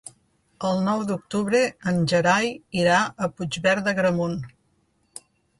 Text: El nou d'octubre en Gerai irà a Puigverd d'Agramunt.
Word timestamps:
El 0.69 0.79
nou 0.85 1.03
d'octubre 1.11 1.59
en 1.93 2.01
Gerai 2.13 2.49
irà 2.85 2.97
a 3.27 3.31
Puigverd 3.37 3.87
d'Agramunt. 3.89 4.39